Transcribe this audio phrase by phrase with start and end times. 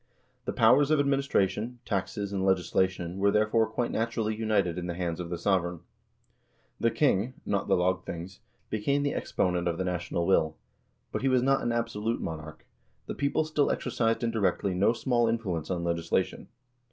[0.45, 5.19] The powers of administration, taxation, and legislation were, therefore, quite naturally united in the hands
[5.19, 5.81] of the sovereign.
[6.79, 8.39] The king, not the lagthings,
[8.71, 10.57] became the exponent of the national will.
[11.11, 12.65] But he was not an absolute monarch;
[13.05, 16.47] the people still exer cised indirectly no small influence on legislation.